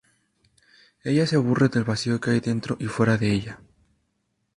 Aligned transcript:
Ella 1.03 1.27
se 1.27 1.35
aburre 1.35 1.69
del 1.69 1.83
vacío 1.83 2.19
que 2.19 2.31
hay 2.31 2.39
dentro 2.39 2.75
y 2.79 2.87
fuera 2.87 3.17
de 3.19 3.33
ella. 3.33 3.61